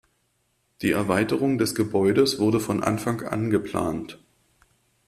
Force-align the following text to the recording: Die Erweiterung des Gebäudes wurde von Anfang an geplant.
Die 0.81 0.89
Erweiterung 0.93 1.59
des 1.59 1.75
Gebäudes 1.75 2.39
wurde 2.39 2.59
von 2.59 2.83
Anfang 2.83 3.21
an 3.23 3.51
geplant. 3.51 4.17